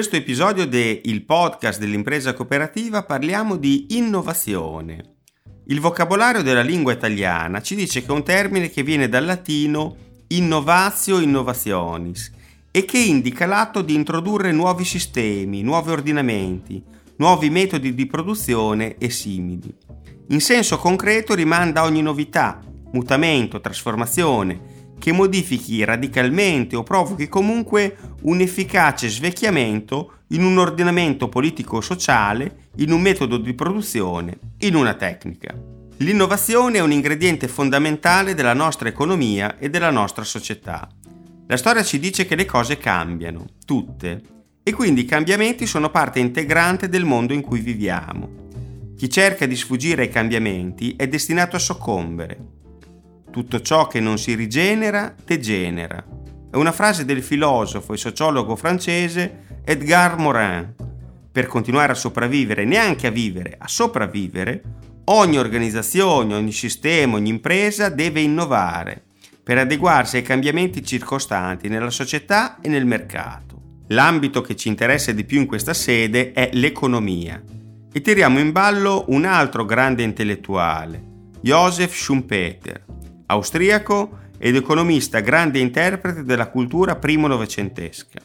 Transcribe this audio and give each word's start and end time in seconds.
Questo 0.00 0.16
episodio 0.16 0.66
del 0.66 1.24
podcast 1.26 1.78
dell'impresa 1.78 2.32
cooperativa 2.32 3.02
parliamo 3.02 3.56
di 3.56 3.88
innovazione. 3.90 5.16
Il 5.66 5.78
vocabolario 5.78 6.40
della 6.40 6.62
lingua 6.62 6.94
italiana 6.94 7.60
ci 7.60 7.74
dice 7.74 8.00
che 8.00 8.06
è 8.06 8.10
un 8.10 8.24
termine 8.24 8.70
che 8.70 8.82
viene 8.82 9.10
dal 9.10 9.26
latino 9.26 9.94
innovatio 10.28 11.20
innovationis 11.20 12.32
e 12.70 12.86
che 12.86 12.96
indica 12.96 13.44
l'atto 13.44 13.82
di 13.82 13.94
introdurre 13.94 14.52
nuovi 14.52 14.84
sistemi, 14.84 15.60
nuovi 15.60 15.90
ordinamenti, 15.90 16.82
nuovi 17.16 17.50
metodi 17.50 17.94
di 17.94 18.06
produzione 18.06 18.96
e 18.96 19.10
simili. 19.10 19.70
In 20.28 20.40
senso 20.40 20.78
concreto 20.78 21.34
rimanda 21.34 21.82
a 21.82 21.84
ogni 21.84 22.00
novità, 22.00 22.58
mutamento, 22.92 23.60
trasformazione, 23.60 24.79
che 25.00 25.10
modifichi 25.10 25.82
radicalmente 25.82 26.76
o 26.76 26.84
provochi 26.84 27.28
comunque 27.28 27.96
un 28.22 28.40
efficace 28.40 29.08
svecchiamento 29.08 30.18
in 30.28 30.44
un 30.44 30.58
ordinamento 30.58 31.28
politico-sociale, 31.28 32.68
in 32.76 32.92
un 32.92 33.00
metodo 33.00 33.38
di 33.38 33.54
produzione, 33.54 34.38
in 34.58 34.76
una 34.76 34.94
tecnica. 34.94 35.52
L'innovazione 35.96 36.78
è 36.78 36.82
un 36.82 36.92
ingrediente 36.92 37.48
fondamentale 37.48 38.34
della 38.34 38.54
nostra 38.54 38.88
economia 38.88 39.58
e 39.58 39.70
della 39.70 39.90
nostra 39.90 40.22
società. 40.22 40.88
La 41.46 41.56
storia 41.56 41.82
ci 41.82 41.98
dice 41.98 42.26
che 42.26 42.36
le 42.36 42.44
cose 42.44 42.76
cambiano, 42.78 43.46
tutte, 43.64 44.22
e 44.62 44.72
quindi 44.72 45.00
i 45.00 45.06
cambiamenti 45.06 45.66
sono 45.66 45.90
parte 45.90 46.20
integrante 46.20 46.88
del 46.88 47.04
mondo 47.04 47.32
in 47.32 47.40
cui 47.40 47.60
viviamo. 47.60 48.48
Chi 48.96 49.08
cerca 49.08 49.46
di 49.46 49.56
sfuggire 49.56 50.02
ai 50.02 50.10
cambiamenti 50.10 50.94
è 50.96 51.08
destinato 51.08 51.56
a 51.56 51.58
soccombere. 51.58 52.59
Tutto 53.30 53.60
ciò 53.60 53.86
che 53.86 54.00
non 54.00 54.18
si 54.18 54.34
rigenera, 54.34 55.14
degenera. 55.24 56.04
È 56.50 56.56
una 56.56 56.72
frase 56.72 57.04
del 57.04 57.22
filosofo 57.22 57.92
e 57.92 57.96
sociologo 57.96 58.56
francese 58.56 59.60
Edgar 59.64 60.18
Morin. 60.18 60.74
Per 61.30 61.46
continuare 61.46 61.92
a 61.92 61.94
sopravvivere, 61.94 62.64
neanche 62.64 63.06
a 63.06 63.10
vivere, 63.10 63.54
a 63.56 63.68
sopravvivere, 63.68 64.62
ogni 65.04 65.38
organizzazione, 65.38 66.34
ogni 66.34 66.50
sistema, 66.50 67.16
ogni 67.16 67.30
impresa 67.30 67.88
deve 67.88 68.20
innovare 68.20 69.04
per 69.42 69.58
adeguarsi 69.58 70.16
ai 70.16 70.22
cambiamenti 70.22 70.84
circostanti 70.84 71.68
nella 71.68 71.90
società 71.90 72.58
e 72.60 72.68
nel 72.68 72.84
mercato. 72.84 73.78
L'ambito 73.88 74.40
che 74.40 74.56
ci 74.56 74.68
interessa 74.68 75.12
di 75.12 75.24
più 75.24 75.38
in 75.38 75.46
questa 75.46 75.74
sede 75.74 76.32
è 76.32 76.50
l'economia 76.52 77.40
e 77.92 78.00
tiriamo 78.00 78.38
in 78.38 78.52
ballo 78.52 79.04
un 79.08 79.24
altro 79.24 79.64
grande 79.64 80.02
intellettuale, 80.02 81.02
Joseph 81.40 81.94
Schumpeter, 81.94 82.84
austriaco 83.30 84.18
ed 84.38 84.56
economista 84.56 85.20
grande 85.20 85.58
interprete 85.58 86.24
della 86.24 86.48
cultura 86.48 86.96
primo-novecentesca. 86.96 88.20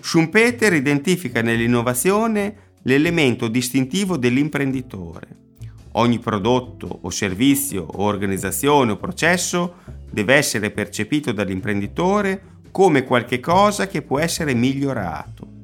Schumpeter 0.00 0.72
identifica 0.72 1.42
nell'innovazione 1.42 2.54
l'elemento 2.82 3.48
distintivo 3.48 4.16
dell'imprenditore. 4.16 5.44
Ogni 5.92 6.18
prodotto 6.18 7.00
o 7.02 7.10
servizio 7.10 7.84
o 7.84 8.02
organizzazione 8.04 8.92
o 8.92 8.96
processo 8.96 9.76
deve 10.10 10.34
essere 10.34 10.70
percepito 10.70 11.32
dall'imprenditore 11.32 12.54
come 12.70 13.02
qualche 13.04 13.40
cosa 13.40 13.88
che 13.88 14.02
può 14.02 14.18
essere 14.18 14.54
migliorato. 14.54 15.54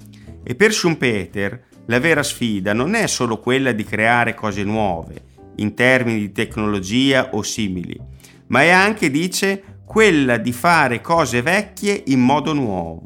E 0.43 0.55
per 0.55 0.73
Schumpeter 0.73 1.67
la 1.87 2.01
vera 2.01 2.23
sfida 2.23 2.73
non 2.73 2.95
è 2.95 3.07
solo 3.07 3.39
quella 3.39 3.73
di 3.73 3.85
creare 3.85 4.35
cose 4.35 4.65
nuove, 4.65 5.31
in 5.57 5.75
termini 5.75 6.19
di 6.19 6.33
tecnologia 6.33 7.29
o 7.33 7.43
simili, 7.43 8.01
ma 8.53 8.63
è 8.63 8.69
anche, 8.69 9.11
dice, 9.11 9.81
quella 9.85 10.37
di 10.37 10.53
fare 10.53 11.01
cose 11.01 11.43
vecchie 11.43 12.03
in 12.07 12.21
modo 12.21 12.53
nuovo. 12.53 13.03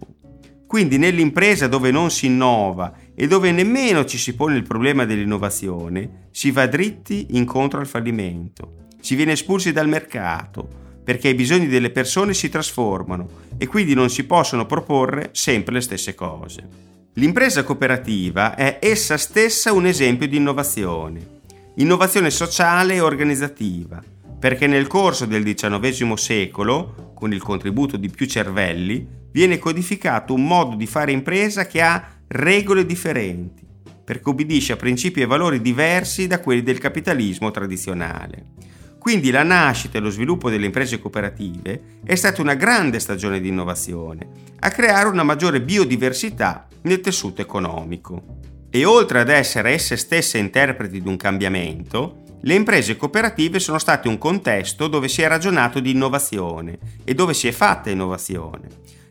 Quindi 0.67 0.99
nell'impresa 0.99 1.69
dove 1.69 1.93
non 1.93 2.11
si 2.11 2.27
innova 2.27 2.93
e 3.15 3.29
dove 3.29 3.53
nemmeno 3.53 4.05
ci 4.05 4.19
si 4.19 4.35
pone 4.35 4.57
il 4.57 4.65
problema 4.65 5.05
dell'innovazione, 5.05 6.29
si 6.33 6.51
va 6.51 6.67
dritti 6.67 7.29
incontro 7.31 7.79
al 7.79 7.87
fallimento, 7.87 8.87
si 9.01 9.15
viene 9.15 9.33
espulsi 9.33 9.73
dal 9.73 9.89
mercato, 9.89 10.69
perché 11.05 11.29
i 11.29 11.35
bisogni 11.35 11.69
delle 11.69 11.91
persone 11.91 12.35
si 12.35 12.49
trasformano 12.49 13.29
e 13.57 13.69
quindi 13.69 13.95
non 13.95 14.11
si 14.11 14.25
possono 14.25 14.67
proporre 14.67 15.29
sempre 15.31 15.75
le 15.75 15.81
stesse 15.81 16.17
cose. 16.17 16.69
L'impresa 17.15 17.63
cooperativa 17.63 18.57
è 18.57 18.81
essa 18.83 19.17
stessa 19.17 19.73
un 19.73 19.87
esempio 19.87 20.27
di 20.27 20.39
innovazione, 20.39 21.41
innovazione 21.77 22.31
sociale 22.31 22.95
e 22.95 23.01
organizzativa, 23.01 24.03
perché 24.39 24.67
nel 24.67 24.87
corso 24.87 25.25
del 25.27 25.43
XIX 25.43 26.13
secolo, 26.15 27.13
con 27.15 27.33
il 27.33 27.43
contributo 27.43 27.97
di 27.97 28.11
più 28.11 28.27
cervelli, 28.27 29.07
viene 29.33 29.59
codificato 29.59 30.35
un 30.35 30.47
modo 30.47 30.77
di 30.77 30.87
fare 30.87 31.13
impresa 31.13 31.67
che 31.67 31.81
ha 31.81 32.07
regole 32.29 32.85
differenti, 32.85 33.67
perché 34.05 34.29
obbedisce 34.29 34.73
a 34.73 34.77
principi 34.77 35.21
e 35.21 35.27
valori 35.27 35.61
diversi 35.61 36.27
da 36.27 36.41
quelli 36.41 36.63
del 36.63 36.79
capitalismo 36.79 37.51
tradizionale. 37.51 38.55
Quindi 38.99 39.31
la 39.31 39.45
nascita 39.45 39.99
e 39.99 40.01
lo 40.01 40.11
sviluppo 40.11 40.51
delle 40.51 40.67
imprese 40.67 40.99
cooperative 40.99 42.01
è 42.05 42.17
stata 42.17 42.43
una 42.43 42.55
grande 42.55 42.99
stagione 42.99 43.41
di 43.41 43.49
innovazione, 43.49 44.27
a 44.59 44.71
creare 44.71 45.09
una 45.09 45.23
maggiore 45.23 45.61
biodiversità 45.63 46.67
nel 46.83 47.01
tessuto 47.01 47.41
economico. 47.41 48.41
E 48.69 48.85
oltre 48.85 49.21
ad 49.21 49.29
essere 49.29 49.71
esse 49.71 49.97
stesse 49.97 50.39
interpreti 50.39 51.01
di 51.01 51.09
un 51.09 51.17
cambiamento, 51.17 52.25
le 52.47 52.55
imprese 52.55 52.97
cooperative 52.97 53.59
sono 53.59 53.79
state 53.79 54.07
un 54.07 54.19
contesto 54.19 54.87
dove 54.87 55.09
si 55.09 55.21
è 55.21 55.27
ragionato 55.27 55.81
di 55.81 55.91
innovazione 55.91 56.79
e 57.03 57.13
dove 57.13 57.35
si 57.35 57.49
è 57.49 57.51
fatta 57.51 57.91
innovazione. 57.91 58.69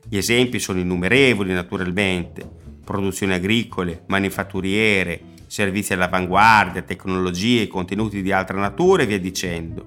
Gli 0.07 0.16
esempi 0.16 0.57
sono 0.57 0.79
innumerevoli 0.79 1.51
naturalmente, 1.51 2.50
produzioni 2.85 3.34
agricole, 3.34 4.03
manifatturiere, 4.07 5.19
servizi 5.47 5.91
all'avanguardia, 5.91 6.84
tecnologie 6.84 7.68
contenuti 7.68 8.22
di 8.22 8.31
altra 8.31 8.57
natura 8.57 9.03
e 9.03 9.06
via 9.06 9.19
dicendo. 9.19 9.84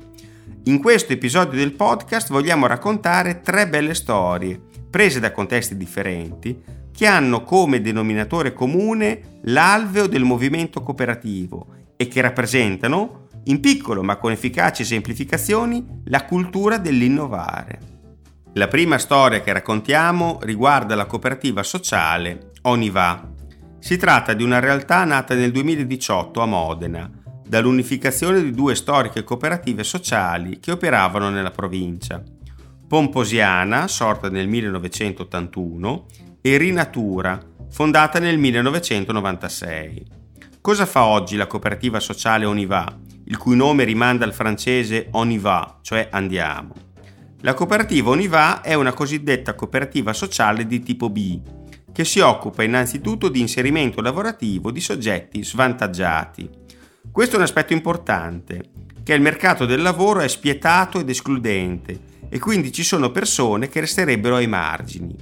In 0.64 0.78
questo 0.78 1.14
episodio 1.14 1.58
del 1.58 1.72
podcast 1.72 2.28
vogliamo 2.28 2.66
raccontare 2.66 3.40
tre 3.40 3.66
belle 3.66 3.94
storie, 3.94 4.60
prese 4.90 5.20
da 5.20 5.32
contesti 5.32 5.74
differenti, 5.74 6.60
che 6.94 7.06
hanno 7.06 7.44
come 7.44 7.80
denominatore 7.80 8.52
comune 8.52 9.38
l'alveo 9.44 10.06
del 10.06 10.24
movimento 10.24 10.82
cooperativo 10.82 11.76
e 11.96 12.08
che 12.08 12.20
rappresentano 12.20 13.27
in 13.48 13.60
piccolo 13.60 14.02
ma 14.02 14.16
con 14.16 14.30
efficaci 14.30 14.82
esemplificazioni, 14.82 15.84
la 16.04 16.24
cultura 16.24 16.78
dell'innovare. 16.78 17.96
La 18.54 18.68
prima 18.68 18.98
storia 18.98 19.40
che 19.40 19.52
raccontiamo 19.52 20.38
riguarda 20.42 20.94
la 20.94 21.06
cooperativa 21.06 21.62
sociale 21.62 22.50
Oniva. 22.62 23.30
Si 23.78 23.96
tratta 23.96 24.32
di 24.32 24.42
una 24.42 24.58
realtà 24.58 25.04
nata 25.04 25.34
nel 25.34 25.52
2018 25.52 26.40
a 26.40 26.46
Modena, 26.46 27.10
dall'unificazione 27.46 28.42
di 28.42 28.50
due 28.50 28.74
storiche 28.74 29.22
cooperative 29.22 29.84
sociali 29.84 30.58
che 30.58 30.72
operavano 30.72 31.30
nella 31.30 31.50
provincia. 31.50 32.22
Pomposiana, 32.86 33.86
sorta 33.86 34.28
nel 34.28 34.48
1981, 34.48 36.06
e 36.40 36.56
Rinatura, 36.56 37.40
fondata 37.70 38.18
nel 38.18 38.38
1996. 38.38 40.06
Cosa 40.60 40.86
fa 40.86 41.04
oggi 41.04 41.36
la 41.36 41.46
cooperativa 41.46 42.00
sociale 42.00 42.44
Oniva? 42.44 43.06
Il 43.30 43.36
cui 43.36 43.56
nome 43.56 43.84
rimanda 43.84 44.24
al 44.24 44.32
francese 44.32 45.08
on 45.12 45.30
y 45.30 45.38
va, 45.38 45.78
cioè 45.82 46.08
andiamo. 46.10 46.74
La 47.42 47.54
cooperativa 47.54 48.10
Oniva 48.10 48.62
è 48.62 48.74
una 48.74 48.92
cosiddetta 48.92 49.54
cooperativa 49.54 50.12
sociale 50.12 50.66
di 50.66 50.82
tipo 50.82 51.10
B, 51.10 51.40
che 51.92 52.04
si 52.04 52.20
occupa 52.20 52.62
innanzitutto 52.62 53.28
di 53.28 53.40
inserimento 53.40 54.00
lavorativo 54.00 54.70
di 54.70 54.80
soggetti 54.80 55.44
svantaggiati. 55.44 56.48
Questo 57.12 57.34
è 57.34 57.38
un 57.38 57.44
aspetto 57.44 57.74
importante, 57.74 58.70
che 59.04 59.12
il 59.12 59.20
mercato 59.20 59.66
del 59.66 59.82
lavoro 59.82 60.20
è 60.20 60.28
spietato 60.28 60.98
ed 60.98 61.08
escludente 61.08 62.16
e 62.30 62.38
quindi 62.38 62.72
ci 62.72 62.82
sono 62.82 63.10
persone 63.10 63.68
che 63.68 63.80
resterebbero 63.80 64.36
ai 64.36 64.46
margini. 64.46 65.14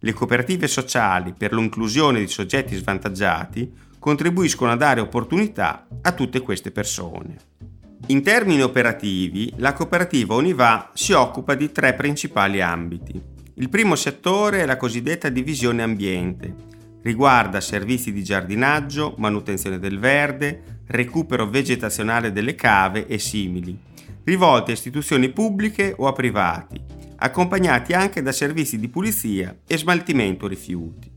Le 0.00 0.12
cooperative 0.12 0.66
sociali 0.66 1.34
per 1.36 1.52
l'inclusione 1.52 2.18
di 2.18 2.26
soggetti 2.28 2.76
svantaggiati 2.76 3.72
contribuiscono 4.04 4.70
a 4.70 4.76
dare 4.76 5.00
opportunità 5.00 5.86
a 6.02 6.12
tutte 6.12 6.40
queste 6.40 6.70
persone. 6.70 7.36
In 8.08 8.22
termini 8.22 8.60
operativi, 8.60 9.50
la 9.56 9.72
cooperativa 9.72 10.34
Univa 10.34 10.90
si 10.92 11.12
occupa 11.12 11.54
di 11.54 11.72
tre 11.72 11.94
principali 11.94 12.60
ambiti. 12.60 13.18
Il 13.54 13.70
primo 13.70 13.94
settore 13.94 14.60
è 14.60 14.66
la 14.66 14.76
cosiddetta 14.76 15.30
divisione 15.30 15.82
ambiente. 15.82 16.54
Riguarda 17.00 17.62
servizi 17.62 18.12
di 18.12 18.22
giardinaggio, 18.22 19.14
manutenzione 19.16 19.78
del 19.78 19.98
verde, 19.98 20.82
recupero 20.88 21.48
vegetazionale 21.48 22.30
delle 22.30 22.54
cave 22.54 23.06
e 23.06 23.18
simili, 23.18 23.74
rivolti 24.24 24.70
a 24.70 24.74
istituzioni 24.74 25.30
pubbliche 25.30 25.94
o 25.96 26.08
a 26.08 26.12
privati, 26.12 26.78
accompagnati 27.16 27.94
anche 27.94 28.20
da 28.20 28.32
servizi 28.32 28.78
di 28.78 28.90
pulizia 28.90 29.60
e 29.66 29.78
smaltimento 29.78 30.46
rifiuti. 30.46 31.10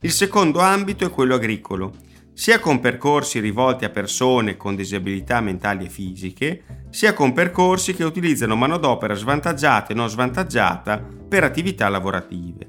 Il 0.00 0.10
secondo 0.10 0.60
ambito 0.60 1.04
è 1.04 1.10
quello 1.10 1.34
agricolo, 1.34 2.12
sia 2.34 2.58
con 2.58 2.80
percorsi 2.80 3.38
rivolti 3.38 3.84
a 3.84 3.90
persone 3.90 4.56
con 4.56 4.74
disabilità 4.74 5.40
mentali 5.40 5.86
e 5.86 5.88
fisiche, 5.88 6.86
sia 6.90 7.14
con 7.14 7.32
percorsi 7.32 7.94
che 7.94 8.04
utilizzano 8.04 8.56
manodopera 8.56 9.14
svantaggiata 9.14 9.92
e 9.92 9.94
non 9.94 10.08
svantaggiata 10.08 10.98
per 11.28 11.44
attività 11.44 11.88
lavorative. 11.88 12.66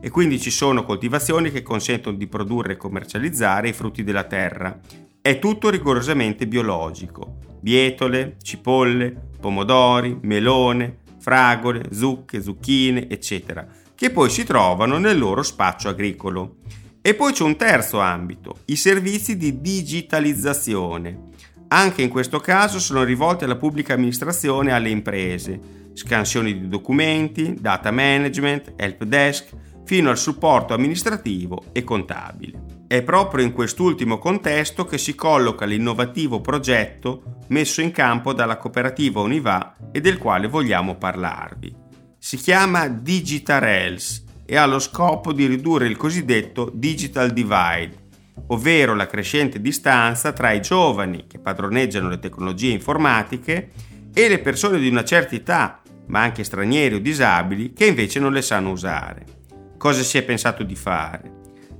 e 0.00 0.10
quindi 0.10 0.38
ci 0.38 0.50
sono 0.50 0.84
coltivazioni 0.84 1.50
che 1.50 1.62
consentono 1.62 2.16
di 2.16 2.28
produrre 2.28 2.74
e 2.74 2.76
commercializzare 2.76 3.68
i 3.68 3.72
frutti 3.72 4.04
della 4.04 4.24
terra. 4.24 4.78
È 5.20 5.38
tutto 5.38 5.70
rigorosamente 5.70 6.46
biologico. 6.46 7.38
Bietole, 7.60 8.36
cipolle, 8.40 9.30
pomodori, 9.40 10.16
melone, 10.22 10.98
fragole, 11.18 11.88
zucche, 11.90 12.40
zucchine, 12.40 13.08
eccetera, 13.08 13.66
che 13.94 14.10
poi 14.10 14.30
si 14.30 14.44
trovano 14.44 14.98
nel 14.98 15.18
loro 15.18 15.42
spaccio 15.42 15.88
agricolo. 15.88 16.58
E 17.00 17.14
poi 17.14 17.32
c'è 17.32 17.44
un 17.44 17.56
terzo 17.56 18.00
ambito, 18.00 18.58
i 18.66 18.76
servizi 18.76 19.36
di 19.36 19.60
digitalizzazione. 19.60 21.26
Anche 21.68 22.02
in 22.02 22.08
questo 22.08 22.40
caso 22.40 22.78
sono 22.78 23.04
rivolti 23.04 23.44
alla 23.44 23.56
pubblica 23.56 23.94
amministrazione 23.94 24.70
e 24.70 24.72
alle 24.72 24.90
imprese, 24.90 25.60
scansioni 25.94 26.58
di 26.58 26.68
documenti, 26.68 27.54
data 27.58 27.90
management, 27.90 28.72
help 28.76 29.04
desk, 29.04 29.48
fino 29.84 30.10
al 30.10 30.18
supporto 30.18 30.74
amministrativo 30.74 31.64
e 31.72 31.82
contabile. 31.84 32.76
È 32.86 33.02
proprio 33.02 33.44
in 33.44 33.52
quest'ultimo 33.52 34.18
contesto 34.18 34.84
che 34.84 34.98
si 34.98 35.14
colloca 35.14 35.64
l'innovativo 35.64 36.40
progetto 36.40 37.44
messo 37.48 37.80
in 37.80 37.90
campo 37.90 38.32
dalla 38.32 38.56
cooperativa 38.56 39.20
Univa 39.20 39.74
e 39.92 40.00
del 40.00 40.18
quale 40.18 40.48
vogliamo 40.48 40.96
parlarvi. 40.96 41.74
Si 42.18 42.36
chiama 42.36 42.88
Digitarels 42.88 44.24
e 44.50 44.56
ha 44.56 44.64
lo 44.64 44.78
scopo 44.78 45.32
di 45.32 45.46
ridurre 45.46 45.86
il 45.86 45.96
cosiddetto 45.96 46.70
digital 46.72 47.32
divide, 47.32 48.06
ovvero 48.46 48.94
la 48.94 49.06
crescente 49.06 49.60
distanza 49.60 50.32
tra 50.32 50.52
i 50.52 50.62
giovani 50.62 51.26
che 51.26 51.38
padroneggiano 51.38 52.08
le 52.08 52.18
tecnologie 52.18 52.70
informatiche 52.70 53.70
e 54.14 54.28
le 54.28 54.38
persone 54.38 54.78
di 54.78 54.88
una 54.88 55.04
certa 55.04 55.34
età, 55.34 55.82
ma 56.06 56.22
anche 56.22 56.44
stranieri 56.44 56.94
o 56.94 57.00
disabili, 57.00 57.74
che 57.74 57.86
invece 57.86 58.20
non 58.20 58.32
le 58.32 58.42
sanno 58.42 58.70
usare 58.70 59.36
cosa 59.78 60.02
si 60.02 60.18
è 60.18 60.24
pensato 60.24 60.64
di 60.64 60.74
fare? 60.74 61.36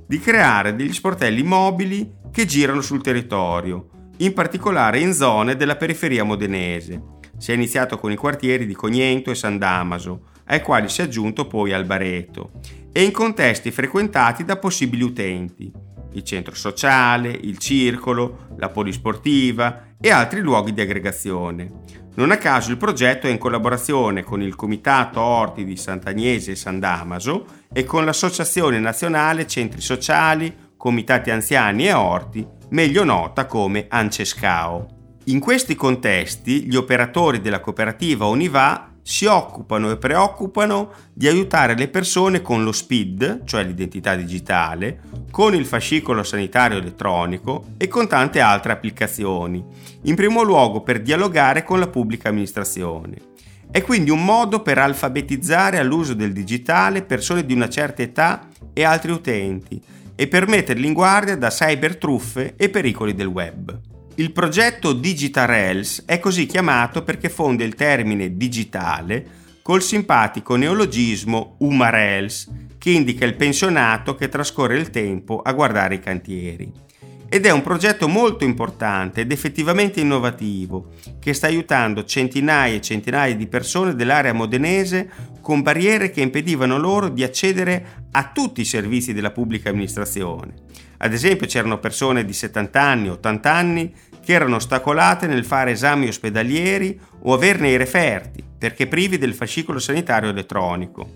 Di 0.07 0.19
creare 0.19 0.73
degli 0.73 0.93
sportelli 0.93 1.43
mobili 1.43 2.15
che 2.31 2.45
girano 2.45 2.81
sul 2.81 3.03
territorio, 3.03 3.89
in 4.17 4.33
particolare 4.33 4.99
in 4.99 5.13
zone 5.13 5.55
della 5.55 5.75
periferia 5.75 6.23
modenese. 6.23 7.17
Si 7.37 7.51
è 7.51 7.53
iniziato 7.53 7.99
con 7.99 8.11
i 8.11 8.15
quartieri 8.15 8.65
di 8.65 8.73
Cognento 8.73 9.29
e 9.29 9.35
San 9.35 9.57
Damaso, 9.57 10.29
ai 10.49 10.61
quali 10.61 10.89
si 10.89 11.01
è 11.01 11.03
aggiunto 11.03 11.45
poi 11.45 11.73
Albareto, 11.73 12.51
e 12.91 13.03
in 13.03 13.11
contesti 13.11 13.71
frequentati 13.71 14.43
da 14.43 14.57
possibili 14.57 15.03
utenti, 15.03 15.71
il 16.13 16.23
centro 16.23 16.55
sociale, 16.55 17.29
il 17.29 17.59
circolo, 17.59 18.47
la 18.57 18.69
polisportiva 18.69 19.93
e 20.01 20.09
altri 20.09 20.39
luoghi 20.39 20.73
di 20.73 20.81
aggregazione. 20.81 21.71
Non 22.15 22.31
a 22.31 22.37
caso 22.37 22.71
il 22.71 22.77
progetto 22.77 23.27
è 23.27 23.29
in 23.29 23.37
collaborazione 23.37 24.23
con 24.23 24.41
il 24.41 24.55
Comitato 24.55 25.21
Orti 25.21 25.63
di 25.63 25.77
Sant'Agnese 25.77 26.51
e 26.51 26.55
San 26.55 26.79
Damaso 26.79 27.45
e 27.71 27.83
con 27.83 28.03
l'Associazione 28.03 28.79
Nazionale 28.79 29.45
Centri 29.45 29.81
Sociali, 29.81 30.53
Comitati 30.75 31.29
Anziani 31.29 31.85
e 31.87 31.93
Orti, 31.93 32.45
meglio 32.69 33.03
nota 33.03 33.45
come 33.45 33.85
Ancescao. 33.87 34.97
In 35.25 35.39
questi 35.39 35.75
contesti 35.75 36.63
gli 36.63 36.75
operatori 36.75 37.39
della 37.39 37.59
cooperativa 37.59 38.25
Univa 38.25 38.88
si 39.09 39.25
occupano 39.25 39.89
e 39.89 39.97
preoccupano 39.97 40.91
di 41.11 41.27
aiutare 41.27 41.75
le 41.75 41.87
persone 41.87 42.43
con 42.43 42.63
lo 42.63 42.71
SPID, 42.71 43.43
cioè 43.43 43.63
l'identità 43.63 44.13
digitale, 44.13 44.99
con 45.31 45.55
il 45.55 45.65
fascicolo 45.65 46.21
sanitario 46.21 46.77
elettronico 46.77 47.69
e 47.77 47.87
con 47.87 48.07
tante 48.07 48.39
altre 48.39 48.71
applicazioni, 48.71 49.65
in 50.03 50.13
primo 50.13 50.43
luogo 50.43 50.81
per 50.81 51.01
dialogare 51.01 51.63
con 51.63 51.79
la 51.79 51.87
pubblica 51.87 52.29
amministrazione. 52.29 53.17
È 53.71 53.81
quindi 53.81 54.11
un 54.11 54.23
modo 54.23 54.61
per 54.61 54.77
alfabetizzare 54.77 55.79
all'uso 55.79 56.13
del 56.13 56.31
digitale 56.31 57.01
persone 57.01 57.43
di 57.47 57.53
una 57.53 57.67
certa 57.67 58.03
età 58.03 58.47
e 58.73 58.83
altri 58.83 59.11
utenti 59.11 59.81
e 60.15 60.27
per 60.27 60.47
metterli 60.47 60.85
in 60.85 60.93
guardia 60.93 61.35
da 61.35 61.49
cybertruffe 61.49 62.53
e 62.55 62.69
pericoli 62.69 63.15
del 63.15 63.25
web. 63.25 63.75
Il 64.19 64.33
progetto 64.33 64.91
DigitalRels 64.91 66.03
è 66.05 66.19
così 66.19 66.45
chiamato 66.45 67.05
perché 67.05 67.29
fonde 67.29 67.63
il 67.63 67.75
termine 67.75 68.35
digitale 68.35 69.25
col 69.61 69.81
simpatico 69.81 70.57
neologismo 70.57 71.55
Umarels, 71.59 72.51
che 72.77 72.89
indica 72.89 73.23
il 73.23 73.37
pensionato 73.37 74.15
che 74.15 74.27
trascorre 74.27 74.77
il 74.77 74.89
tempo 74.89 75.39
a 75.39 75.53
guardare 75.53 75.95
i 75.95 75.99
cantieri. 76.01 76.69
Ed 77.29 77.45
è 77.45 77.51
un 77.51 77.61
progetto 77.61 78.09
molto 78.09 78.43
importante 78.43 79.21
ed 79.21 79.31
effettivamente 79.31 80.01
innovativo, 80.01 80.95
che 81.17 81.33
sta 81.33 81.47
aiutando 81.47 82.03
centinaia 82.03 82.75
e 82.75 82.81
centinaia 82.81 83.37
di 83.37 83.47
persone 83.47 83.95
dell'area 83.95 84.33
modenese 84.33 85.09
con 85.39 85.61
barriere 85.61 86.11
che 86.11 86.19
impedivano 86.19 86.77
loro 86.77 87.07
di 87.07 87.23
accedere 87.23 88.07
a 88.11 88.31
tutti 88.33 88.59
i 88.59 88.65
servizi 88.65 89.13
della 89.13 89.31
pubblica 89.31 89.69
amministrazione. 89.69 90.67
Ad 91.01 91.13
esempio 91.13 91.47
c'erano 91.47 91.79
persone 91.79 92.25
di 92.25 92.33
70 92.33 92.81
anni, 92.81 93.09
80 93.09 93.53
anni 93.53 93.93
che 94.29 94.35
erano 94.35 94.57
ostacolate 94.57 95.25
nel 95.25 95.43
fare 95.43 95.71
esami 95.71 96.07
ospedalieri 96.07 96.99
o 97.23 97.33
averne 97.33 97.71
i 97.71 97.77
referti, 97.77 98.43
perché 98.59 98.85
privi 98.85 99.17
del 99.17 99.33
fascicolo 99.33 99.79
sanitario 99.79 100.29
elettronico. 100.29 101.13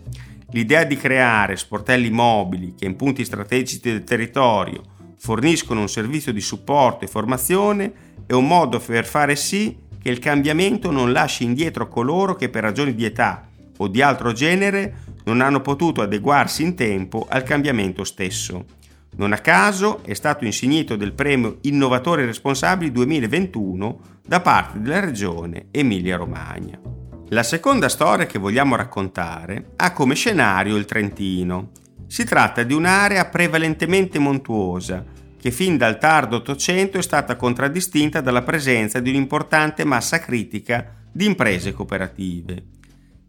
L'idea 0.49 0.83
di 0.83 0.97
creare 0.97 1.55
sportelli 1.55 2.09
mobili 2.09 2.73
che 2.73 2.85
in 2.85 2.95
punti 2.95 3.23
strategici 3.23 3.81
del 3.81 4.03
territorio 4.03 4.81
forniscono 5.15 5.81
un 5.81 5.89
servizio 5.89 6.33
di 6.33 6.41
supporto 6.41 7.05
e 7.05 7.07
formazione 7.07 7.93
è 8.25 8.33
un 8.33 8.47
modo 8.47 8.79
per 8.79 9.05
fare 9.05 9.35
sì 9.35 9.77
che 10.01 10.09
il 10.09 10.17
cambiamento 10.17 10.89
non 10.89 11.11
lasci 11.11 11.43
indietro 11.43 11.87
coloro 11.87 12.33
che 12.33 12.49
per 12.49 12.63
ragioni 12.63 12.95
di 12.95 13.05
età 13.05 13.47
o 13.77 13.87
di 13.89 14.01
altro 14.01 14.31
genere 14.31 15.01
non 15.25 15.39
hanno 15.39 15.61
potuto 15.61 16.01
adeguarsi 16.01 16.63
in 16.63 16.73
tempo 16.73 17.27
al 17.29 17.43
cambiamento 17.43 18.03
stesso. 18.05 18.81
Non 19.15 19.31
a 19.31 19.37
caso 19.37 20.03
è 20.03 20.13
stato 20.13 20.43
insignito 20.43 20.95
del 20.95 21.13
premio 21.13 21.59
Innovatori 21.61 22.25
Responsabili 22.25 22.91
2021 22.91 23.99
da 24.25 24.41
parte 24.41 24.79
della 24.79 24.99
regione 24.99 25.67
Emilia-Romagna. 25.69 26.79
La 27.29 27.43
seconda 27.43 27.89
storia 27.89 28.25
che 28.25 28.39
vogliamo 28.39 28.75
raccontare 28.75 29.73
ha 29.75 29.93
come 29.93 30.15
scenario 30.15 30.75
il 30.75 30.85
Trentino. 30.85 31.69
Si 32.07 32.23
tratta 32.23 32.63
di 32.63 32.73
un'area 32.73 33.25
prevalentemente 33.25 34.17
montuosa 34.17 35.03
che 35.39 35.51
fin 35.51 35.77
dal 35.77 35.99
tardo 35.99 36.37
Ottocento 36.37 36.97
è 36.97 37.01
stata 37.01 37.35
contraddistinta 37.35 38.21
dalla 38.21 38.43
presenza 38.43 38.99
di 38.99 39.09
un'importante 39.09 39.83
massa 39.83 40.19
critica 40.19 40.95
di 41.11 41.25
imprese 41.25 41.71
cooperative. 41.71 42.63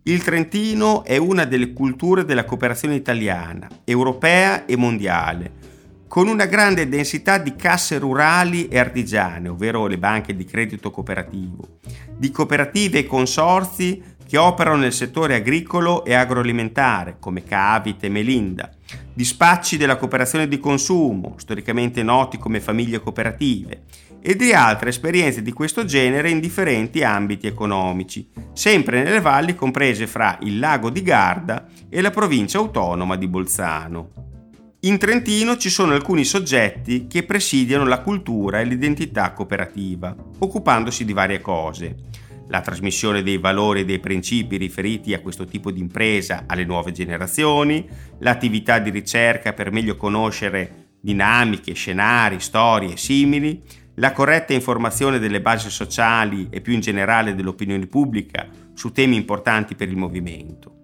Il 0.05 0.23
Trentino 0.23 1.03
è 1.05 1.17
una 1.17 1.45
delle 1.45 1.73
culture 1.73 2.25
della 2.25 2.45
cooperazione 2.45 2.95
italiana, 2.95 3.69
europea 3.85 4.65
e 4.65 4.77
mondiale, 4.77 5.73
con 6.09 6.29
una 6.29 6.47
grande 6.47 6.89
densità 6.89 7.39
di 7.39 7.57
casse 7.57 7.99
rurali 7.99 8.69
e 8.69 8.79
artigiane, 8.79 9.49
ovvero 9.49 9.87
le 9.87 9.99
banche 9.99 10.37
di 10.37 10.45
credito 10.45 10.91
cooperativo, 10.91 11.79
di 12.17 12.31
cooperative 12.31 13.01
e 13.01 13.07
consorzi 13.07 14.03
che 14.27 14.37
operano 14.39 14.79
nel 14.79 14.93
settore 14.93 15.35
agricolo 15.35 16.05
e 16.05 16.15
agroalimentare, 16.15 17.17
come 17.19 17.45
Cavite 17.45 18.07
e 18.07 18.11
Melinda, 18.11 18.71
di 19.13 19.25
spacci 19.25 19.77
della 19.77 19.97
cooperazione 19.97 20.49
di 20.49 20.59
consumo, 20.59 21.35
storicamente 21.37 22.03
noti 22.03 22.39
come 22.39 22.61
famiglie 22.61 23.01
cooperative, 23.01 23.83
e 24.21 24.37
di 24.37 24.53
altre 24.53 24.89
esperienze 24.89 25.43
di 25.43 25.53
questo 25.53 25.85
genere 25.85 26.31
in 26.31 26.41
differenti 26.41 27.03
ambiti 27.05 27.47
economici, 27.47 28.27
sempre 28.55 29.03
nelle 29.03 29.21
valli 29.21 29.55
comprese 29.55 30.07
fra 30.07 30.39
il 30.41 30.59
lago 30.59 30.89
di 30.89 31.03
Garda 31.03 31.67
e 31.91 32.01
la 32.01 32.11
provincia 32.11 32.57
autonoma 32.57 33.17
di 33.17 33.29
Bolzano. 33.29 34.34
In 34.85 34.99
Trentino 34.99 35.57
ci 35.57 35.71
sono 35.71 35.95
alcuni 35.95 36.25
soggetti 36.25 37.07
che 37.07 37.23
presidiano 37.23 37.87
la 37.87 38.03
cultura 38.03 38.61
e 38.61 38.67
l'identità 38.67 39.33
cooperativa, 39.33 40.15
occupandosi 40.41 41.07
di 41.07 41.15
varie 41.15 41.41
cose. 41.41 41.97
La 42.49 42.61
trasmissione 42.61 43.23
dei 43.23 43.39
valori 43.39 43.81
e 43.81 43.85
dei 43.87 43.99
principi 43.99 44.59
riferiti 44.59 45.15
a 45.15 45.21
questo 45.21 45.47
tipo 45.47 45.71
di 45.71 45.81
impresa 45.81 46.45
alle 46.47 46.67
nuove 46.67 46.93
generazioni, 46.93 47.89
l'attività 48.19 48.79
di 48.79 48.91
ricerca 48.91 49.55
per 49.55 49.73
meglio 49.73 49.97
conoscere 49.97 50.89
dinamiche, 51.01 51.73
scenari, 51.73 52.39
storie 52.39 52.99
simili, 52.99 53.63
la 53.95 54.13
corretta 54.13 54.53
informazione 54.53 55.19
delle 55.19 55.41
basi 55.41 55.71
sociali 55.71 56.49
e 56.51 56.61
più 56.61 56.75
in 56.75 56.81
generale 56.81 57.35
dell'opinione 57.35 57.87
pubblica 57.87 58.47
su 58.75 58.93
temi 58.93 59.17
importanti 59.17 59.77
per 59.77 59.89
il 59.89 59.97
movimento. 59.97 60.84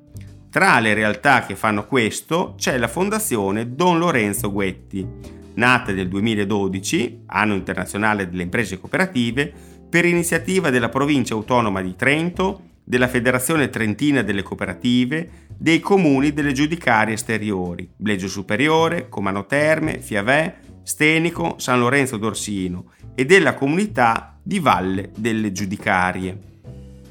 Tra 0.50 0.80
le 0.80 0.94
realtà 0.94 1.46
che 1.46 1.54
fanno 1.54 1.86
questo 1.86 2.54
c'è 2.58 2.76
la 2.76 2.88
Fondazione 2.88 3.76
Don 3.76 3.98
Lorenzo 3.98 4.50
Guetti, 4.50 5.06
nata 5.54 5.92
nel 5.92 6.08
2012, 6.08 7.22
anno 7.26 7.54
internazionale 7.54 8.28
delle 8.28 8.42
imprese 8.42 8.80
cooperative, 8.80 9.52
per 9.88 10.04
iniziativa 10.04 10.70
della 10.70 10.88
provincia 10.88 11.34
autonoma 11.34 11.80
di 11.82 11.94
Trento, 11.94 12.62
della 12.82 13.06
Federazione 13.06 13.70
Trentina 13.70 14.22
delle 14.22 14.42
Cooperative, 14.42 15.46
dei 15.56 15.78
comuni 15.78 16.32
delle 16.32 16.52
giudicarie 16.52 17.14
esteriori, 17.14 17.88
Blegio 17.96 18.26
Superiore, 18.26 19.08
Comano 19.08 19.46
Terme, 19.46 20.00
Fiavè, 20.00 20.56
Stenico, 20.82 21.54
San 21.58 21.78
Lorenzo 21.78 22.16
d'Orsino 22.16 22.86
e 23.14 23.24
della 23.24 23.54
comunità 23.54 24.36
di 24.42 24.58
Valle 24.58 25.10
delle 25.14 25.52
Giudicarie. 25.52 26.49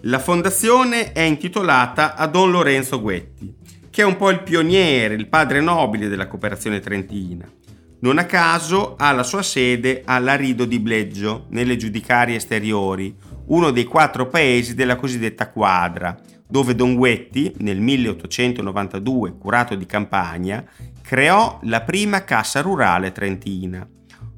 La 0.03 0.19
fondazione 0.19 1.11
è 1.11 1.19
intitolata 1.19 2.15
a 2.15 2.25
Don 2.27 2.51
Lorenzo 2.51 3.01
Guetti, 3.01 3.53
che 3.89 4.01
è 4.01 4.05
un 4.05 4.15
po' 4.15 4.29
il 4.29 4.43
pioniere, 4.43 5.13
il 5.13 5.27
padre 5.27 5.59
nobile 5.59 6.07
della 6.07 6.27
cooperazione 6.27 6.79
trentina. 6.79 7.45
Non 7.99 8.17
a 8.17 8.23
caso 8.23 8.95
ha 8.95 9.11
la 9.11 9.23
sua 9.23 9.41
sede 9.41 10.03
a 10.05 10.17
Larido 10.19 10.63
di 10.63 10.79
Bleggio, 10.79 11.47
nelle 11.49 11.75
giudicarie 11.75 12.37
esteriori, 12.37 13.13
uno 13.47 13.71
dei 13.71 13.83
quattro 13.83 14.27
paesi 14.27 14.73
della 14.73 14.95
cosiddetta 14.95 15.49
quadra, 15.49 16.17
dove 16.47 16.75
Don 16.75 16.95
Guetti, 16.95 17.55
nel 17.57 17.81
1892, 17.81 19.37
curato 19.37 19.75
di 19.75 19.85
campagna, 19.85 20.63
creò 21.01 21.59
la 21.63 21.81
prima 21.81 22.23
cassa 22.23 22.61
rurale 22.61 23.11
trentina. 23.11 23.85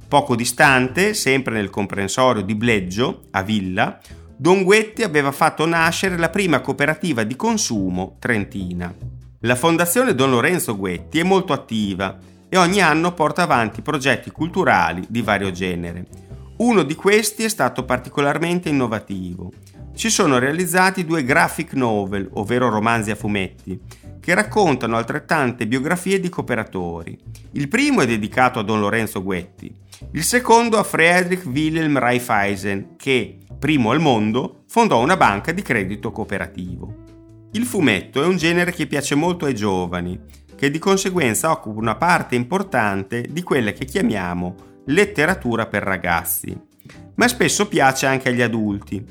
Poco 0.08 0.36
distante, 0.36 1.14
sempre 1.14 1.54
nel 1.54 1.70
comprensorio 1.70 2.42
di 2.42 2.56
Bleggio, 2.56 3.28
a 3.30 3.44
Villa, 3.44 4.02
Don 4.42 4.64
Guetti 4.64 5.04
aveva 5.04 5.32
fatto 5.32 5.68
nascere 5.68 6.18
la 6.18 6.30
prima 6.32 6.62
cooperativa 6.62 7.22
di 7.22 7.36
consumo 7.36 8.16
trentina. 8.18 8.92
La 9.42 9.56
Fondazione 9.56 10.16
Don 10.16 10.32
Lorenzo 10.32 10.76
Guetti 10.76 11.20
è 11.20 11.24
molto 11.24 11.54
attiva 11.54 12.18
e 12.50 12.58
ogni 12.58 12.82
anno 12.82 13.14
porta 13.14 13.44
avanti 13.44 13.84
progetti 13.84 14.32
culturali 14.32 15.06
di 15.08 15.22
vario 15.22 15.52
genere. 15.52 16.08
Uno 16.58 16.82
di 16.82 16.96
questi 16.96 17.44
è 17.44 17.50
stato 17.50 17.86
particolarmente 17.86 18.68
innovativo. 18.68 19.52
Si 19.94 20.10
sono 20.10 20.40
realizzati 20.40 21.06
due 21.06 21.24
graphic 21.24 21.74
novel, 21.74 22.28
ovvero 22.34 22.68
romanzi 22.68 23.12
a 23.12 23.16
fumetti, 23.16 23.80
che 24.20 24.34
raccontano 24.34 24.98
altrettante 24.98 25.68
biografie 25.68 26.20
di 26.20 26.30
cooperatori. 26.30 27.16
Il 27.52 27.68
primo 27.68 28.02
è 28.02 28.08
dedicato 28.08 28.58
a 28.58 28.64
Don 28.64 28.80
Lorenzo 28.80 29.22
Guetti, 29.22 29.72
il 30.12 30.24
secondo 30.24 30.78
a 30.78 30.84
Friedrich 30.84 31.46
Wilhelm 31.46 31.98
Raiffeisen, 31.98 32.96
che, 32.98 33.38
primo 33.58 33.92
al 33.92 34.00
mondo, 34.00 34.64
fondò 34.68 35.02
una 35.02 35.18
banca 35.18 35.52
di 35.52 35.62
credito 35.62 36.12
cooperativo. 36.12 36.96
Il 37.54 37.66
fumetto 37.66 38.24
è 38.24 38.26
un 38.26 38.38
genere 38.38 38.72
che 38.72 38.88
piace 38.88 39.16
molto 39.16 39.46
ai 39.46 39.56
giovani 39.56 40.20
che 40.62 40.70
di 40.70 40.78
conseguenza 40.78 41.50
occupa 41.50 41.80
una 41.80 41.96
parte 41.96 42.36
importante 42.36 43.26
di 43.28 43.42
quella 43.42 43.72
che 43.72 43.84
chiamiamo 43.84 44.84
letteratura 44.86 45.66
per 45.66 45.82
ragazzi, 45.82 46.56
ma 47.16 47.28
spesso 47.28 47.68
piace 47.68 48.06
anche 48.06 48.30
agli 48.30 48.44
adulti. 48.44 49.04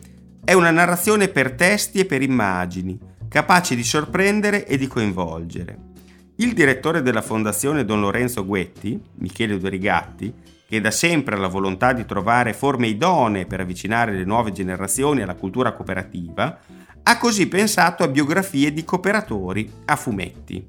È 0.45 0.53
una 0.53 0.71
narrazione 0.71 1.27
per 1.27 1.55
testi 1.55 1.99
e 1.99 2.05
per 2.05 2.23
immagini, 2.23 2.97
capace 3.29 3.75
di 3.75 3.83
sorprendere 3.83 4.65
e 4.65 4.79
di 4.79 4.87
coinvolgere. 4.87 5.77
Il 6.37 6.53
direttore 6.53 7.03
della 7.03 7.21
Fondazione 7.21 7.85
Don 7.85 8.01
Lorenzo 8.01 8.47
Guetti, 8.47 9.03
Michele 9.17 9.59
Dorigatti, 9.59 10.33
che 10.71 10.81
da 10.81 10.93
sempre 10.93 11.35
ha 11.35 11.39
la 11.39 11.49
volontà 11.49 11.93
di 11.93 12.07
trovare 12.07 12.53
forme 12.53 12.87
idonee 12.87 13.45
per 13.45 13.59
avvicinare 13.59 14.12
le 14.12 14.23
nuove 14.23 14.53
generazioni 14.53 15.21
alla 15.21 15.35
cultura 15.35 15.73
cooperativa, 15.73 16.61
ha 17.03 17.19
così 17.19 17.49
pensato 17.49 18.05
a 18.05 18.09
biografie 18.09 18.73
di 18.73 18.85
cooperatori 18.85 19.69
a 19.87 19.97
fumetti. 19.97 20.65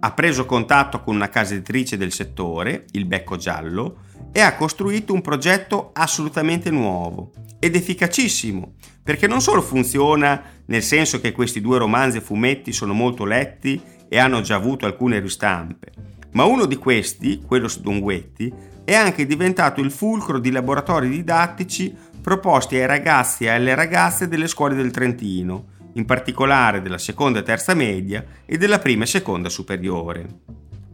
Ha 0.00 0.12
preso 0.12 0.46
contatto 0.46 1.02
con 1.02 1.14
una 1.14 1.28
casa 1.28 1.52
editrice 1.52 1.98
del 1.98 2.12
settore, 2.12 2.86
il 2.92 3.04
Becco 3.04 3.36
Giallo, 3.36 3.98
e 4.32 4.40
ha 4.40 4.54
costruito 4.54 5.12
un 5.12 5.20
progetto 5.20 5.90
assolutamente 5.92 6.70
nuovo 6.70 7.32
ed 7.58 7.76
efficacissimo, 7.76 8.76
perché 9.02 9.26
non 9.26 9.42
solo 9.42 9.60
funziona 9.60 10.44
nel 10.64 10.82
senso 10.82 11.20
che 11.20 11.32
questi 11.32 11.60
due 11.60 11.76
romanzi 11.76 12.16
e 12.16 12.22
fumetti 12.22 12.72
sono 12.72 12.94
molto 12.94 13.26
letti 13.26 13.78
e 14.08 14.18
hanno 14.18 14.40
già 14.40 14.54
avuto 14.54 14.86
alcune 14.86 15.20
ristampe, 15.20 15.92
ma 16.32 16.44
uno 16.44 16.64
di 16.64 16.76
questi, 16.76 17.42
quello 17.46 17.68
su 17.68 17.82
Don 17.82 18.00
Guetti, 18.00 18.74
è 18.86 18.94
anche 18.94 19.26
diventato 19.26 19.80
il 19.80 19.90
fulcro 19.90 20.38
di 20.38 20.52
laboratori 20.52 21.08
didattici 21.08 21.92
proposti 22.22 22.76
ai 22.76 22.86
ragazzi 22.86 23.42
e 23.42 23.48
alle 23.48 23.74
ragazze 23.74 24.28
delle 24.28 24.46
scuole 24.46 24.76
del 24.76 24.92
Trentino, 24.92 25.64
in 25.94 26.04
particolare 26.04 26.80
della 26.80 26.96
seconda 26.96 27.40
e 27.40 27.42
terza 27.42 27.74
media 27.74 28.24
e 28.46 28.56
della 28.56 28.78
prima 28.78 29.02
e 29.02 29.08
seconda 29.08 29.48
superiore. 29.48 30.26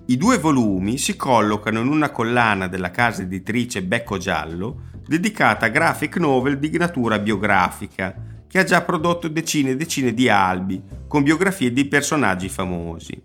I 0.07 0.17
due 0.17 0.39
volumi 0.39 0.97
si 0.97 1.17
collocano 1.17 1.81
in 1.81 1.89
una 1.89 2.09
collana 2.09 2.67
della 2.67 2.91
casa 2.91 3.21
editrice 3.21 3.83
Becco 3.83 4.17
Giallo 4.17 4.89
dedicata 5.07 5.67
a 5.67 5.69
graphic 5.69 6.17
novel 6.17 6.59
di 6.59 6.75
natura 6.79 7.19
biografica, 7.19 8.15
che 8.49 8.59
ha 8.59 8.65
già 8.65 8.81
prodotto 8.81 9.29
decine 9.29 9.73
e 9.73 9.77
decine 9.77 10.15
di 10.15 10.31
albi 10.31 10.83
con 11.07 11.23
biografie 11.23 11.75
di 11.75 11.85
personaggi 11.85 12.49
famosi. 12.49 13.23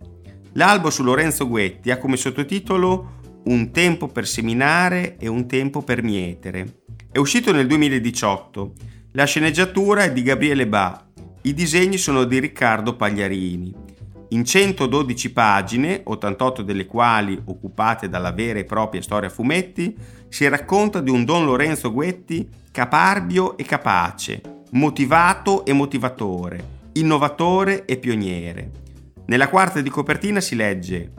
L'albo 0.54 0.90
su 0.90 1.04
Lorenzo 1.04 1.48
Guetti 1.48 1.92
ha 1.92 1.98
come 1.98 2.18
sottotitolo 2.18 3.17
Un 3.48 3.72
tempo 3.72 4.08
per 4.08 4.28
seminare 4.28 5.18
e 5.18 5.28
un 5.28 5.48
tempo 5.48 5.82
per 5.82 6.04
mietere. 6.04 6.84
È 7.12 7.18
uscito 7.18 7.52
nel 7.52 7.68
2018. 7.68 8.74
La 9.12 9.26
sceneggiatura 9.26 10.04
è 10.04 10.14
di 10.14 10.22
Gabriele 10.22 10.68
Ba 10.68 11.08
i 11.48 11.54
disegni 11.54 11.98
sono 11.98 12.26
di 12.26 12.40
Riccardo 12.40 12.98
Pagliarini. 12.98 13.74
In 14.30 14.44
112 14.44 15.32
pagine, 15.32 16.02
88 16.04 16.62
delle 16.62 16.86
quali 16.86 17.42
occupate 17.46 18.10
dalla 18.10 18.34
vera 18.34 18.60
e 18.60 18.66
propria 18.66 19.02
storia 19.02 19.30
fumetti, 19.30 19.96
si 20.28 20.46
racconta 20.50 21.00
di 21.00 21.10
un 21.10 21.24
Don 21.24 21.46
Lorenzo 21.46 21.94
Guetti 21.94 22.50
caparbio 22.70 23.56
e 23.56 23.64
capace, 23.64 24.42
motivato 24.72 25.64
e 25.64 25.72
motivatore, 25.72 26.64
innovatore 26.94 27.86
e 27.86 27.96
pioniere. 27.96 28.72
Nella 29.28 29.48
quarta 29.48 29.80
di 29.80 29.90
copertina 29.90 30.42
si 30.42 30.56
legge 30.58 31.12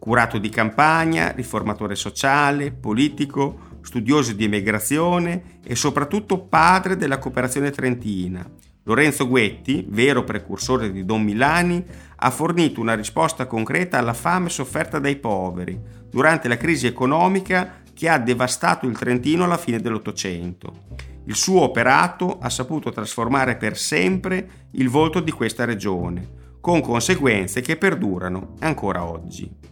curato 0.00 0.38
di 0.38 0.48
campagna, 0.48 1.30
riformatore 1.30 1.94
sociale, 1.94 2.72
politico, 2.72 3.68
studioso 3.82 4.32
di 4.32 4.44
emigrazione 4.44 5.60
e 5.62 5.76
soprattutto 5.76 6.40
padre 6.40 6.96
della 6.96 7.18
cooperazione 7.18 7.70
trentina, 7.70 8.44
Lorenzo 8.84 9.28
Guetti, 9.28 9.86
vero 9.88 10.24
precursore 10.24 10.90
di 10.90 11.04
Don 11.04 11.22
Milani, 11.22 11.84
ha 12.16 12.30
fornito 12.30 12.80
una 12.80 12.94
risposta 12.94 13.46
concreta 13.46 13.98
alla 13.98 14.14
fame 14.14 14.48
sofferta 14.48 14.98
dai 14.98 15.16
poveri 15.16 15.78
durante 16.08 16.48
la 16.48 16.56
crisi 16.56 16.86
economica 16.86 17.82
che 17.92 18.08
ha 18.08 18.18
devastato 18.18 18.86
il 18.86 18.98
Trentino 18.98 19.44
alla 19.44 19.58
fine 19.58 19.80
dell'Ottocento. 19.80 20.88
Il 21.26 21.36
suo 21.36 21.60
operato 21.60 22.38
ha 22.40 22.48
saputo 22.48 22.90
trasformare 22.90 23.56
per 23.56 23.76
sempre 23.76 24.68
il 24.72 24.88
volto 24.88 25.20
di 25.20 25.30
questa 25.30 25.66
regione, 25.66 26.56
con 26.60 26.80
conseguenze 26.80 27.60
che 27.60 27.76
perdurano 27.76 28.54
ancora 28.60 29.04
oggi. 29.04 29.69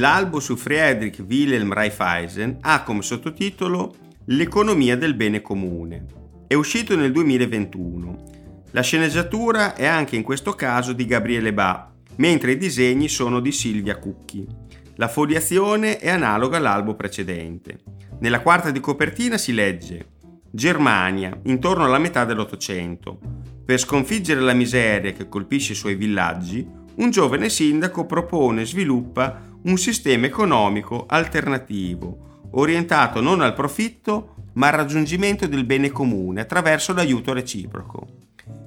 L'albo 0.00 0.40
su 0.40 0.56
Friedrich 0.56 1.22
Wilhelm 1.28 1.74
Raiffeisen 1.74 2.56
ha 2.62 2.82
come 2.82 3.02
sottotitolo 3.02 3.94
L'economia 4.26 4.96
del 4.96 5.14
bene 5.14 5.42
comune. 5.42 6.06
È 6.46 6.54
uscito 6.54 6.96
nel 6.96 7.12
2021 7.12 8.38
la 8.72 8.82
sceneggiatura 8.82 9.74
è 9.74 9.84
anche 9.84 10.14
in 10.14 10.22
questo 10.22 10.52
caso 10.52 10.92
di 10.92 11.04
Gabriele 11.04 11.52
Ba, 11.52 11.92
mentre 12.16 12.52
i 12.52 12.56
disegni 12.56 13.08
sono 13.08 13.40
di 13.40 13.50
Silvia 13.50 13.98
Cucchi. 13.98 14.46
La 14.94 15.08
foliazione 15.08 15.98
è 15.98 16.08
analoga 16.08 16.58
all'albo 16.58 16.94
precedente. 16.94 17.80
Nella 18.20 18.40
quarta 18.40 18.70
di 18.70 18.78
copertina 18.78 19.36
si 19.36 19.52
legge 19.52 20.12
Germania, 20.50 21.36
intorno 21.44 21.84
alla 21.84 21.98
metà 21.98 22.24
dell'Ottocento. 22.24 23.18
Per 23.64 23.78
sconfiggere 23.78 24.40
la 24.40 24.54
miseria 24.54 25.12
che 25.12 25.28
colpisce 25.28 25.72
i 25.72 25.76
suoi 25.76 25.96
villaggi, 25.96 26.64
un 26.94 27.10
giovane 27.10 27.48
sindaco 27.48 28.06
propone 28.06 28.62
e 28.62 28.66
sviluppa 28.66 29.48
un 29.62 29.76
sistema 29.76 30.26
economico 30.26 31.04
alternativo, 31.06 32.48
orientato 32.52 33.20
non 33.20 33.40
al 33.42 33.54
profitto, 33.54 34.34
ma 34.54 34.68
al 34.68 34.74
raggiungimento 34.74 35.46
del 35.46 35.64
bene 35.64 35.90
comune 35.90 36.40
attraverso 36.40 36.92
l'aiuto 36.92 37.32
reciproco. 37.32 38.08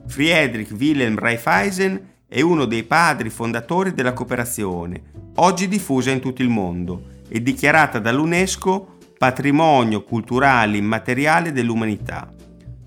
Friedrich 0.08 0.72
Wilhelm 0.72 1.18
Raiffeisen 1.18 2.12
è 2.28 2.42
uno 2.42 2.66
dei 2.66 2.84
padri 2.84 3.30
fondatori 3.30 3.94
della 3.94 4.14
cooperazione, 4.14 5.02
oggi 5.36 5.68
diffusa 5.68 6.12
in 6.12 6.20
tutto 6.20 6.42
il 6.42 6.50
mondo 6.50 7.22
e 7.28 7.42
dichiarata 7.42 8.00
dall'UNESCO 8.00 8.98
patrimonio 9.18 10.04
culturale 10.04 10.78
immateriale 10.78 11.52
dell'umanità. 11.52 12.30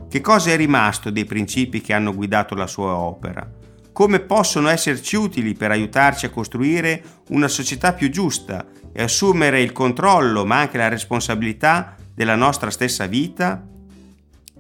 Che 0.08 0.20
cosa 0.20 0.50
è 0.50 0.56
rimasto 0.56 1.10
dei 1.10 1.24
principi 1.24 1.80
che 1.80 1.92
hanno 1.92 2.14
guidato 2.14 2.54
la 2.54 2.66
sua 2.66 2.94
opera? 2.94 3.48
Come 3.96 4.20
possono 4.20 4.68
esserci 4.68 5.16
utili 5.16 5.54
per 5.54 5.70
aiutarci 5.70 6.26
a 6.26 6.30
costruire 6.30 7.02
una 7.30 7.48
società 7.48 7.94
più 7.94 8.10
giusta 8.10 8.66
e 8.92 9.02
assumere 9.02 9.62
il 9.62 9.72
controllo 9.72 10.44
ma 10.44 10.58
anche 10.58 10.76
la 10.76 10.88
responsabilità 10.88 11.96
della 12.14 12.34
nostra 12.34 12.68
stessa 12.68 13.06
vita? 13.06 13.66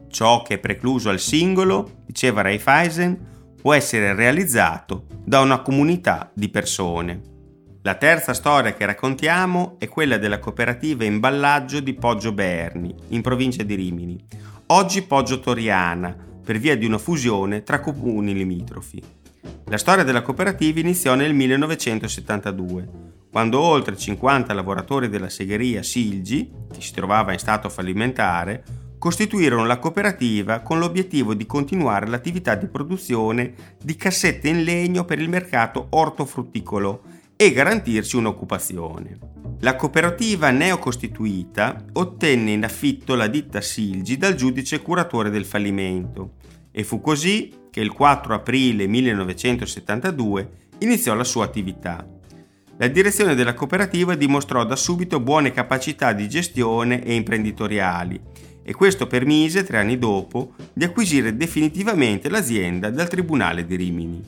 Ciò 0.08 0.40
che 0.40 0.54
è 0.54 0.58
precluso 0.58 1.10
al 1.10 1.20
singolo, 1.20 1.98
diceva 2.06 2.40
Raiffeisen, 2.40 3.54
può 3.60 3.74
essere 3.74 4.14
realizzato 4.14 5.04
da 5.22 5.40
una 5.40 5.60
comunità 5.60 6.30
di 6.32 6.48
persone. 6.48 7.20
La 7.82 7.96
terza 7.96 8.32
storia 8.32 8.72
che 8.72 8.86
raccontiamo 8.86 9.76
è 9.78 9.86
quella 9.86 10.16
della 10.16 10.38
cooperativa 10.38 11.04
imballaggio 11.04 11.80
di 11.80 11.92
Poggio 11.92 12.32
Berni, 12.32 12.94
in 13.08 13.20
provincia 13.20 13.62
di 13.62 13.74
Rimini, 13.74 14.18
oggi 14.68 15.02
Poggio 15.02 15.40
Toriana, 15.40 16.16
per 16.42 16.56
via 16.56 16.74
di 16.74 16.86
una 16.86 16.96
fusione 16.96 17.64
tra 17.64 17.80
comuni 17.80 18.32
limitrofi. 18.32 19.15
La 19.66 19.78
storia 19.78 20.04
della 20.04 20.22
cooperativa 20.22 20.80
iniziò 20.80 21.14
nel 21.14 21.34
1972, 21.34 22.88
quando 23.30 23.60
oltre 23.60 23.96
50 23.96 24.54
lavoratori 24.54 25.08
della 25.08 25.28
segheria 25.28 25.82
Silgi, 25.82 26.50
che 26.72 26.80
si 26.80 26.92
trovava 26.92 27.32
in 27.32 27.38
stato 27.38 27.68
fallimentare, 27.68 28.62
costituirono 28.98 29.66
la 29.66 29.78
cooperativa 29.78 30.60
con 30.60 30.78
l'obiettivo 30.78 31.34
di 31.34 31.46
continuare 31.46 32.06
l'attività 32.06 32.54
di 32.54 32.66
produzione 32.66 33.54
di 33.82 33.94
cassette 33.94 34.48
in 34.48 34.64
legno 34.64 35.04
per 35.04 35.20
il 35.20 35.28
mercato 35.28 35.86
ortofrutticolo 35.90 37.02
e 37.36 37.52
garantirci 37.52 38.16
un'occupazione. 38.16 39.18
La 39.60 39.76
cooperativa 39.76 40.50
neocostituita 40.50 41.84
ottenne 41.92 42.52
in 42.52 42.64
affitto 42.64 43.14
la 43.14 43.26
ditta 43.26 43.60
Silgi 43.60 44.16
dal 44.16 44.34
giudice 44.34 44.80
curatore 44.82 45.30
del 45.30 45.44
fallimento 45.44 46.34
e 46.70 46.84
fu 46.84 47.00
così 47.00 47.52
che 47.76 47.82
il 47.82 47.92
4 47.92 48.32
aprile 48.32 48.86
1972 48.86 50.50
iniziò 50.78 51.12
la 51.12 51.24
sua 51.24 51.44
attività. 51.44 52.08
La 52.78 52.88
direzione 52.88 53.34
della 53.34 53.52
cooperativa 53.52 54.14
dimostrò 54.14 54.64
da 54.64 54.76
subito 54.76 55.20
buone 55.20 55.52
capacità 55.52 56.14
di 56.14 56.26
gestione 56.26 57.04
e 57.04 57.12
imprenditoriali 57.12 58.18
e 58.62 58.72
questo 58.72 59.06
permise, 59.06 59.62
tre 59.62 59.76
anni 59.76 59.98
dopo, 59.98 60.54
di 60.72 60.84
acquisire 60.84 61.36
definitivamente 61.36 62.30
l'azienda 62.30 62.88
dal 62.88 63.08
Tribunale 63.08 63.66
di 63.66 63.76
Rimini. 63.76 64.24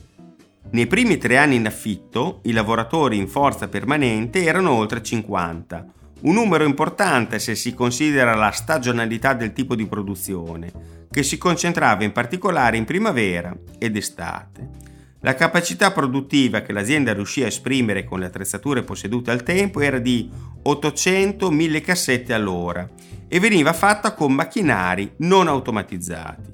Nei 0.69 0.85
primi 0.85 1.17
tre 1.17 1.39
anni 1.39 1.55
in 1.55 1.65
affitto, 1.65 2.41
i 2.43 2.51
lavoratori 2.51 3.17
in 3.17 3.27
forza 3.27 3.67
permanente 3.67 4.43
erano 4.43 4.73
oltre 4.73 5.01
50, 5.01 5.85
un 6.21 6.33
numero 6.33 6.65
importante 6.65 7.39
se 7.39 7.55
si 7.55 7.73
considera 7.73 8.35
la 8.35 8.51
stagionalità 8.51 9.33
del 9.33 9.53
tipo 9.53 9.75
di 9.75 9.87
produzione, 9.87 10.71
che 11.09 11.23
si 11.23 11.37
concentrava 11.37 12.03
in 12.03 12.11
particolare 12.11 12.77
in 12.77 12.85
primavera 12.85 13.55
ed 13.77 13.95
estate. 13.95 14.87
La 15.21 15.35
capacità 15.35 15.91
produttiva 15.91 16.61
che 16.61 16.71
l'azienda 16.71 17.13
riuscì 17.13 17.43
a 17.43 17.47
esprimere 17.47 18.05
con 18.05 18.19
le 18.19 18.27
attrezzature 18.27 18.83
possedute 18.83 19.31
al 19.31 19.43
tempo 19.43 19.81
era 19.81 19.99
di 19.99 20.29
800-1000 20.63 21.81
cassette 21.81 22.33
all'ora 22.33 22.87
e 23.27 23.39
veniva 23.39 23.73
fatta 23.73 24.13
con 24.13 24.33
macchinari 24.33 25.13
non 25.17 25.47
automatizzati. 25.47 26.53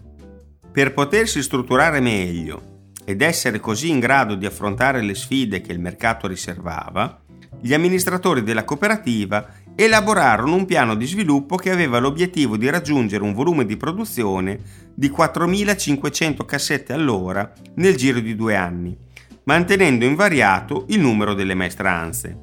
Per 0.71 0.93
potersi 0.93 1.41
strutturare 1.41 1.99
meglio 1.99 2.73
ed 3.05 3.21
essere 3.21 3.59
così 3.59 3.89
in 3.89 3.99
grado 3.99 4.35
di 4.35 4.45
affrontare 4.45 5.01
le 5.01 5.13
sfide 5.13 5.61
che 5.61 5.71
il 5.71 5.79
mercato 5.79 6.27
riservava, 6.27 7.23
gli 7.61 7.73
amministratori 7.73 8.43
della 8.43 8.63
cooperativa 8.63 9.47
elaborarono 9.75 10.55
un 10.55 10.65
piano 10.65 10.95
di 10.95 11.05
sviluppo 11.05 11.57
che 11.57 11.71
aveva 11.71 11.99
l'obiettivo 11.99 12.57
di 12.57 12.69
raggiungere 12.69 13.23
un 13.23 13.33
volume 13.33 13.65
di 13.65 13.75
produzione 13.75 14.59
di 14.93 15.09
4.500 15.09 16.45
cassette 16.45 16.93
all'ora 16.93 17.51
nel 17.75 17.95
giro 17.95 18.19
di 18.19 18.35
due 18.35 18.55
anni, 18.55 18.97
mantenendo 19.43 20.05
invariato 20.05 20.85
il 20.89 20.99
numero 20.99 21.33
delle 21.33 21.55
maestranze. 21.55 22.37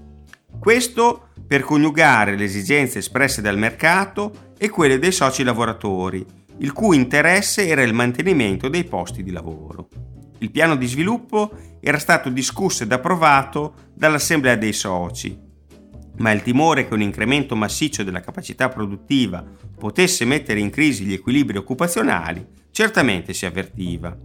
Questo 0.59 1.29
per 1.47 1.63
coniugare 1.63 2.37
le 2.37 2.45
esigenze 2.45 2.99
espresse 2.99 3.41
dal 3.41 3.59
mercato 3.59 4.51
e 4.59 4.69
quelle 4.69 4.99
dei 4.99 5.13
soci 5.13 5.43
lavoratori, 5.43 6.25
il 6.59 6.73
cui 6.73 6.97
interesse 6.97 7.67
era 7.67 7.83
il 7.83 7.95
mantenimento 7.95 8.69
dei 8.69 8.85
posti 8.85 9.23
di 9.23 9.33
lavoro. 9.33 9.89
Il 10.43 10.51
piano 10.51 10.75
di 10.75 10.87
sviluppo 10.87 11.53
era 11.81 12.01
stato 12.01 12.29
discusso 12.29 12.83
ed 12.83 12.91
approvato 12.91 13.91
dall'Assemblea 13.95 14.57
dei 14.57 14.73
soci, 14.73 15.39
ma 16.17 16.33
il 16.33 16.43
timore 16.43 16.89
che 16.89 16.95
un 16.95 17.01
incremento 17.01 17.55
massiccio 17.55 18.03
della 18.03 18.21
capacità 18.21 18.69
produttiva 18.69 19.45
potesse 19.79 20.25
mettere 20.25 20.59
in 20.59 20.71
crisi 20.71 21.05
gli 21.05 21.13
equilibri 21.13 21.59
occupazionali 21.59 22.45
certamente 22.73 23.35
si 23.35 23.47
avvertiva. 23.47 24.17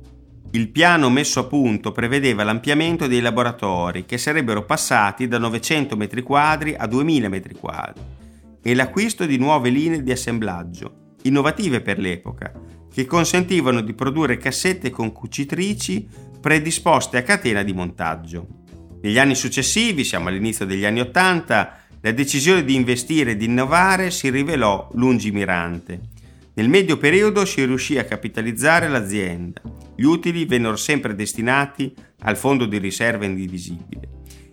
Il 0.52 0.70
piano 0.70 1.08
messo 1.12 1.42
a 1.42 1.44
punto 1.44 1.92
prevedeva 1.92 2.44
l'ampliamento 2.44 3.06
dei 3.06 3.20
laboratori 3.20 4.06
che 4.06 4.18
sarebbero 4.18 4.66
passati 4.66 5.28
da 5.28 5.38
900 5.38 5.96
m2 5.96 6.76
a 6.78 6.88
2000 6.88 7.28
m2 7.28 7.94
e 8.64 8.74
l'acquisto 8.74 9.28
di 9.28 9.38
nuove 9.38 9.70
linee 9.70 10.02
di 10.02 10.12
assemblaggio, 10.12 11.16
innovative 11.24 11.82
per 11.82 12.00
l'epoca, 12.00 12.52
che 12.98 13.06
consentivano 13.06 13.82
di 13.82 13.94
produrre 13.94 14.38
cassette 14.38 14.90
con 14.90 15.12
cucitrici 15.12 16.08
predisposte 16.42 17.18
a 17.18 17.22
catena 17.22 17.62
di 17.62 17.72
montaggio. 17.72 18.48
Negli 19.04 19.20
anni 19.20 19.36
successivi, 19.36 20.04
siamo 20.04 20.30
all'inizio 20.30 20.66
degli 20.66 20.84
anni 20.84 21.02
Ottanta, 21.02 21.78
la 22.02 22.12
decisione 22.12 22.66
di 22.66 22.74
investire 22.74 23.32
e 23.32 23.38
di 23.38 23.46
innovare 23.46 24.10
si 24.10 24.32
rivelò 24.32 24.90
lungimirante. 24.94 26.00
Nel 26.56 26.70
medio 26.70 26.98
periodo 26.98 27.46
si 27.46 27.64
riuscì 27.64 28.00
a 28.00 28.04
capitalizzare 28.04 28.88
l'azienda. 28.88 29.62
Gli 29.96 30.02
utili 30.02 30.46
vennero 30.46 30.76
sempre 30.76 31.14
destinati 31.14 31.94
al 32.22 32.36
fondo 32.36 32.66
di 32.66 32.80
riserva 32.80 33.26
indivisibile. 33.26 34.10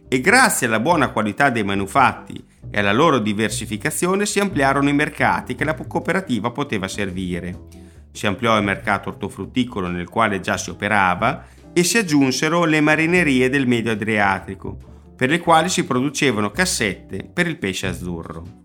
E 0.07 0.21
grazie 0.21 0.67
alla 0.67 0.81
buona 0.81 1.09
qualità 1.09 1.49
dei 1.49 1.65
manufatti 1.65 2.45
e 2.71 2.79
alla 2.79 2.93
loro 2.93 3.21
diversificazione 3.21 4.27
si 4.27 4.39
ampliarono 4.39 4.91
i 4.91 4.95
mercati 4.95 5.55
che 5.55 5.65
la 5.65 5.73
cooperativa 5.73 6.51
poteva 6.51 6.89
servire. 6.89 7.84
Si 8.15 8.29
ampliò 8.29 8.57
il 8.57 8.63
mercato 8.63 9.09
ortofrutticolo 9.09 9.89
nel 9.89 10.09
quale 10.09 10.39
già 10.39 10.57
si 10.57 10.71
operava 10.71 11.47
e 11.73 11.83
si 11.83 11.99
aggiunsero 11.99 12.65
le 12.65 12.81
marinerie 12.81 13.49
del 13.49 13.67
Medio 13.67 13.91
Adriatico, 13.91 14.79
per 15.17 15.31
le 15.31 15.41
quali 15.41 15.69
si 15.69 15.85
producevano 15.85 16.53
cassette 16.53 17.29
per 17.33 17.49
il 17.49 17.59
pesce 17.59 17.89
azzurro. 17.89 18.63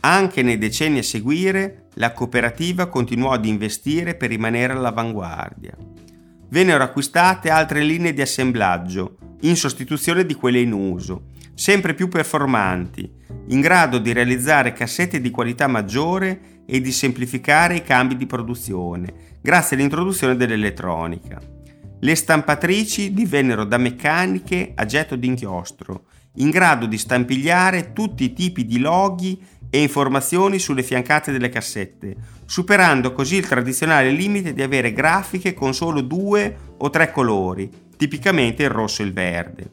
Anche 0.00 0.42
nei 0.42 0.58
decenni 0.58 0.98
a 0.98 1.04
seguire 1.04 1.84
la 1.94 2.12
cooperativa 2.12 2.88
continuò 2.88 3.30
ad 3.30 3.44
investire 3.44 4.16
per 4.16 4.30
rimanere 4.30 4.72
all'avanguardia. 4.72 5.76
Vennero 6.48 6.82
acquistate 6.82 7.50
altre 7.50 7.84
linee 7.84 8.12
di 8.12 8.20
assemblaggio 8.20 9.16
in 9.42 9.54
sostituzione 9.54 10.26
di 10.26 10.34
quelle 10.34 10.58
in 10.58 10.72
uso, 10.72 11.26
sempre 11.54 11.94
più 11.94 12.08
performanti, 12.08 13.08
in 13.46 13.60
grado 13.60 13.98
di 13.98 14.12
realizzare 14.12 14.72
cassette 14.72 15.20
di 15.20 15.30
qualità 15.30 15.68
maggiore 15.68 16.51
e 16.66 16.80
di 16.80 16.92
semplificare 16.92 17.76
i 17.76 17.82
cambi 17.82 18.16
di 18.16 18.26
produzione, 18.26 19.12
grazie 19.40 19.76
all'introduzione 19.76 20.36
dell'elettronica. 20.36 21.40
Le 22.00 22.14
stampatrici 22.14 23.12
divennero 23.12 23.64
da 23.64 23.78
meccaniche 23.78 24.72
a 24.74 24.84
getto 24.84 25.16
d'inchiostro, 25.16 26.04
in 26.36 26.50
grado 26.50 26.86
di 26.86 26.98
stampigliare 26.98 27.92
tutti 27.92 28.24
i 28.24 28.32
tipi 28.32 28.64
di 28.64 28.78
loghi 28.78 29.40
e 29.70 29.80
informazioni 29.80 30.58
sulle 30.58 30.82
fiancate 30.82 31.32
delle 31.32 31.48
cassette, 31.48 32.16
superando 32.44 33.12
così 33.12 33.36
il 33.36 33.46
tradizionale 33.46 34.10
limite 34.10 34.52
di 34.52 34.62
avere 34.62 34.92
grafiche 34.92 35.54
con 35.54 35.74
solo 35.74 36.00
due 36.00 36.56
o 36.78 36.90
tre 36.90 37.10
colori, 37.10 37.70
tipicamente 37.96 38.64
il 38.64 38.70
rosso 38.70 39.02
e 39.02 39.06
il 39.06 39.12
verde. 39.12 39.70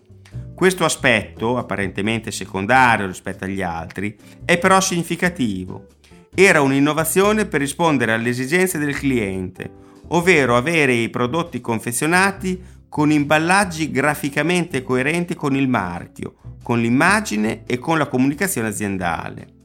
Questo 0.56 0.86
aspetto, 0.86 1.58
apparentemente 1.58 2.32
secondario 2.32 3.08
rispetto 3.08 3.46
agli 3.46 3.62
altri, 3.62 4.16
è 4.46 4.58
però 4.58 4.80
significativo. 4.80 5.88
Era 6.34 6.62
un'innovazione 6.62 7.46
per 7.46 7.60
rispondere 7.60 8.14
alle 8.14 8.30
esigenze 8.30 8.78
del 8.78 8.96
cliente, 8.96 9.72
ovvero 10.10 10.56
avere 10.56 10.94
i 10.94 11.10
prodotti 11.10 11.60
confezionati 11.62 12.78
con 12.88 13.12
imballaggi 13.12 13.92
graficamente 13.92 14.84
coerenti 14.84 15.36
con 15.36 15.56
il 15.56 15.68
marchio, 15.68 16.36
con 16.64 16.80
l'immagine 16.80 17.64
e 17.66 17.78
con 17.78 17.98
la 17.98 18.08
comunicazione 18.08 18.70
aziendale. 18.70 19.58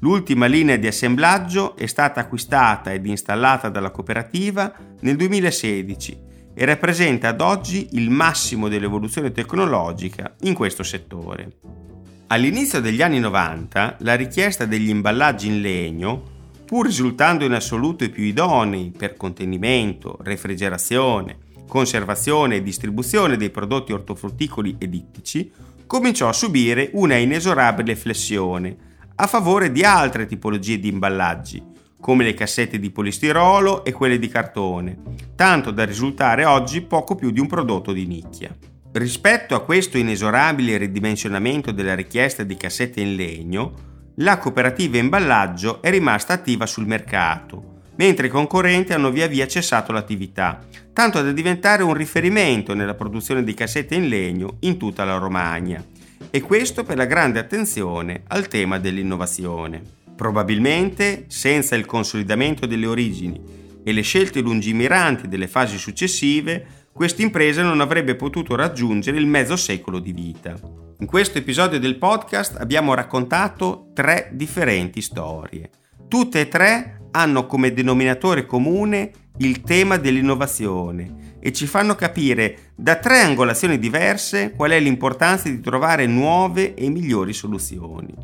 L'ultima 0.00 0.46
linea 0.46 0.76
di 0.76 0.86
assemblaggio 0.86 1.76
è 1.76 1.86
stata 1.86 2.20
acquistata 2.20 2.92
ed 2.92 3.04
installata 3.04 3.68
dalla 3.68 3.90
cooperativa 3.90 4.72
nel 5.00 5.16
2016 5.16 6.28
e 6.54 6.64
rappresenta 6.64 7.28
ad 7.28 7.40
oggi 7.40 7.88
il 7.92 8.08
massimo 8.08 8.68
dell'evoluzione 8.68 9.32
tecnologica 9.32 10.34
in 10.42 10.54
questo 10.54 10.82
settore. 10.82 11.89
All'inizio 12.32 12.80
degli 12.80 13.02
anni 13.02 13.18
90 13.18 13.96
la 14.00 14.14
richiesta 14.14 14.64
degli 14.64 14.88
imballaggi 14.88 15.48
in 15.48 15.60
legno, 15.60 16.22
pur 16.64 16.86
risultando 16.86 17.44
in 17.44 17.52
assoluto 17.52 18.04
i 18.04 18.08
più 18.08 18.22
idonei 18.22 18.92
per 18.96 19.16
contenimento, 19.16 20.16
refrigerazione, 20.22 21.38
conservazione 21.66 22.54
e 22.54 22.62
distribuzione 22.62 23.36
dei 23.36 23.50
prodotti 23.50 23.92
ortofrutticoli 23.92 24.76
ed 24.78 24.94
ittici, 24.94 25.50
cominciò 25.88 26.28
a 26.28 26.32
subire 26.32 26.90
una 26.92 27.16
inesorabile 27.16 27.96
flessione 27.96 28.76
a 29.16 29.26
favore 29.26 29.72
di 29.72 29.82
altre 29.82 30.26
tipologie 30.26 30.78
di 30.78 30.86
imballaggi, 30.86 31.60
come 31.98 32.22
le 32.22 32.34
cassette 32.34 32.78
di 32.78 32.90
polistirolo 32.90 33.84
e 33.84 33.90
quelle 33.90 34.20
di 34.20 34.28
cartone, 34.28 34.98
tanto 35.34 35.72
da 35.72 35.84
risultare 35.84 36.44
oggi 36.44 36.80
poco 36.80 37.16
più 37.16 37.32
di 37.32 37.40
un 37.40 37.48
prodotto 37.48 37.92
di 37.92 38.06
nicchia. 38.06 38.56
Rispetto 38.92 39.54
a 39.54 39.62
questo 39.62 39.98
inesorabile 39.98 40.76
ridimensionamento 40.76 41.70
della 41.70 41.94
richiesta 41.94 42.42
di 42.42 42.56
cassette 42.56 43.00
in 43.00 43.14
legno, 43.14 43.88
la 44.16 44.38
cooperativa 44.38 44.98
imballaggio 44.98 45.80
è 45.80 45.90
rimasta 45.90 46.32
attiva 46.32 46.66
sul 46.66 46.88
mercato, 46.88 47.82
mentre 47.94 48.26
i 48.26 48.30
concorrenti 48.30 48.92
hanno 48.92 49.12
via 49.12 49.28
via 49.28 49.46
cessato 49.46 49.92
l'attività, 49.92 50.58
tanto 50.92 51.22
da 51.22 51.30
diventare 51.30 51.84
un 51.84 51.94
riferimento 51.94 52.74
nella 52.74 52.94
produzione 52.94 53.44
di 53.44 53.54
cassette 53.54 53.94
in 53.94 54.08
legno 54.08 54.56
in 54.60 54.76
tutta 54.76 55.04
la 55.04 55.18
Romagna 55.18 55.84
e 56.28 56.40
questo 56.40 56.82
per 56.82 56.96
la 56.96 57.04
grande 57.04 57.38
attenzione 57.38 58.24
al 58.26 58.48
tema 58.48 58.80
dell'innovazione. 58.80 59.80
Probabilmente, 60.16 61.26
senza 61.28 61.76
il 61.76 61.86
consolidamento 61.86 62.66
delle 62.66 62.86
origini 62.86 63.40
e 63.84 63.92
le 63.92 64.02
scelte 64.02 64.40
lungimiranti 64.40 65.28
delle 65.28 65.46
fasi 65.46 65.78
successive, 65.78 66.78
questa 66.92 67.22
impresa 67.22 67.62
non 67.62 67.80
avrebbe 67.80 68.16
potuto 68.16 68.56
raggiungere 68.56 69.18
il 69.18 69.26
mezzo 69.26 69.56
secolo 69.56 69.98
di 69.98 70.12
vita. 70.12 70.54
In 70.98 71.06
questo 71.06 71.38
episodio 71.38 71.78
del 71.78 71.96
podcast 71.96 72.56
abbiamo 72.58 72.94
raccontato 72.94 73.90
tre 73.94 74.30
differenti 74.32 75.00
storie, 75.00 75.70
tutte 76.08 76.40
e 76.40 76.48
tre 76.48 77.06
hanno 77.12 77.46
come 77.46 77.72
denominatore 77.72 78.44
comune 78.44 79.12
il 79.38 79.62
tema 79.62 79.96
dell'innovazione 79.96 81.36
e 81.40 81.52
ci 81.52 81.66
fanno 81.66 81.94
capire 81.94 82.72
da 82.74 82.96
tre 82.96 83.20
angolazioni 83.20 83.78
diverse 83.78 84.52
qual 84.54 84.72
è 84.72 84.80
l'importanza 84.80 85.48
di 85.48 85.60
trovare 85.60 86.06
nuove 86.06 86.74
e 86.74 86.90
migliori 86.90 87.32
soluzioni. 87.32 88.14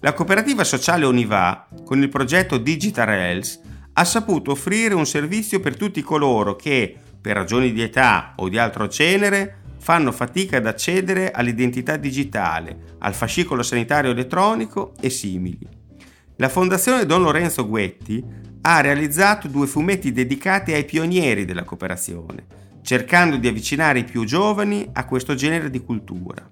La 0.00 0.12
cooperativa 0.12 0.64
sociale 0.64 1.06
Univa, 1.06 1.68
con 1.84 2.00
il 2.02 2.08
progetto 2.08 2.58
Digital 2.58 3.08
Health, 3.08 3.60
ha 3.94 4.04
saputo 4.04 4.52
offrire 4.52 4.94
un 4.94 5.06
servizio 5.06 5.60
per 5.60 5.76
tutti 5.76 6.00
coloro 6.02 6.56
che, 6.56 6.96
per 7.22 7.36
ragioni 7.36 7.72
di 7.72 7.80
età 7.80 8.34
o 8.36 8.48
di 8.48 8.58
altro 8.58 8.88
genere, 8.88 9.60
fanno 9.78 10.12
fatica 10.12 10.58
ad 10.58 10.66
accedere 10.66 11.30
all'identità 11.30 11.96
digitale, 11.96 12.96
al 12.98 13.14
fascicolo 13.14 13.62
sanitario 13.62 14.10
elettronico 14.10 14.92
e 15.00 15.08
simili. 15.08 15.66
La 16.36 16.48
Fondazione 16.48 17.06
Don 17.06 17.22
Lorenzo 17.22 17.66
Guetti 17.68 18.24
ha 18.62 18.80
realizzato 18.80 19.48
due 19.48 19.66
fumetti 19.66 20.12
dedicati 20.12 20.72
ai 20.72 20.84
pionieri 20.84 21.44
della 21.44 21.64
cooperazione, 21.64 22.46
cercando 22.82 23.36
di 23.36 23.48
avvicinare 23.48 24.00
i 24.00 24.04
più 24.04 24.24
giovani 24.24 24.88
a 24.92 25.04
questo 25.04 25.34
genere 25.34 25.70
di 25.70 25.80
cultura. 25.80 26.50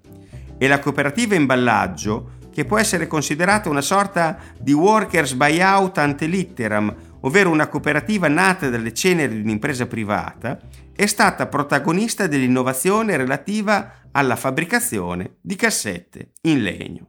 E 0.58 0.68
la 0.68 0.78
cooperativa 0.78 1.34
Imballaggio, 1.34 2.38
che 2.52 2.64
può 2.64 2.78
essere 2.78 3.06
considerata 3.06 3.68
una 3.68 3.80
sorta 3.80 4.38
di 4.58 4.72
workers 4.72 5.34
buyout 5.34 5.98
ante 5.98 6.26
litteram, 6.26 6.94
ovvero 7.20 7.50
una 7.50 7.68
cooperativa 7.68 8.28
nata 8.28 8.68
dalle 8.68 8.92
ceneri 8.92 9.36
di 9.36 9.42
un'impresa 9.42 9.86
privata, 9.86 10.58
è 10.94 11.06
stata 11.06 11.46
protagonista 11.46 12.26
dell'innovazione 12.26 13.16
relativa 13.16 13.92
alla 14.12 14.36
fabbricazione 14.36 15.36
di 15.40 15.56
cassette 15.56 16.32
in 16.42 16.62
legno. 16.62 17.08